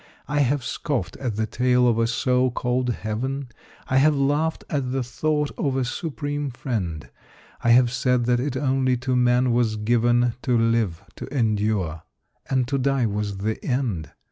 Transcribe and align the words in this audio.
I 0.27 0.39
have 0.39 0.63
scoffed 0.63 1.15
at 1.17 1.35
the 1.35 1.45
tale 1.45 1.87
of 1.87 1.99
a 1.99 2.07
so 2.07 2.49
called 2.49 2.89
heaven; 2.89 3.49
I 3.87 3.97
have 3.97 4.15
laughed 4.15 4.63
at 4.67 4.91
the 4.91 5.03
thought 5.03 5.51
of 5.59 5.75
a 5.77 5.85
Supreme 5.85 6.49
Friend; 6.49 7.07
I 7.63 7.69
have 7.69 7.91
said 7.91 8.25
that 8.25 8.39
it 8.39 8.57
only 8.57 8.97
to 8.97 9.15
man 9.15 9.51
was 9.51 9.75
given 9.75 10.33
To 10.41 10.57
live, 10.57 11.03
to 11.17 11.27
endure; 11.31 12.01
and 12.49 12.67
to 12.67 12.79
die 12.79 13.05
was 13.05 13.37
the 13.37 13.63
end. 13.63 14.09